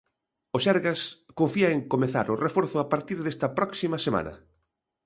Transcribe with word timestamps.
O 0.55 0.57
Sergas 0.65 1.01
confía 1.39 1.69
en 1.75 1.81
comezar 1.93 2.27
o 2.33 2.39
reforzo 2.45 2.77
a 2.79 2.87
partir 2.93 3.17
desta 3.21 3.47
próxima 3.57 3.97
semana. 4.05 4.33